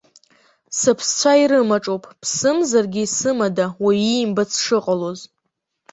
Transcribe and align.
Сыԥсцәа 0.79 1.33
ирымаҿуп, 1.41 2.03
ԥсымзаргьы 2.21 3.01
исымада, 3.05 3.65
уаҩ 3.83 3.99
иимбац 4.13 4.51
шыҟалоз! 4.65 5.19